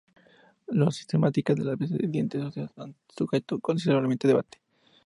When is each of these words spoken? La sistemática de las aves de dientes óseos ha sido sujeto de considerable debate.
La 0.69 0.89
sistemática 0.89 1.53
de 1.53 1.63
las 1.63 1.73
aves 1.75 1.91
de 1.91 2.07
dientes 2.07 2.41
óseos 2.41 2.71
ha 2.75 2.85
sido 2.85 2.95
sujeto 3.15 3.57
de 3.57 3.61
considerable 3.61 4.17
debate. 4.19 4.59